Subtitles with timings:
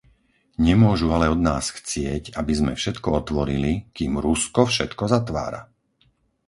[0.67, 5.61] Nemôžu ale od nás chcieť, aby sme všetko otvorili, kým Rusko všetko zatvára.